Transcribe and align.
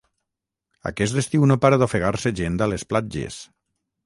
Aquest 0.91 1.19
estiu 1.23 1.45
no 1.51 1.57
para 1.67 1.79
d'ofegar-se 1.83 2.33
gent 2.41 2.59
a 2.67 2.71
les 2.75 2.89
platges. 2.95 3.39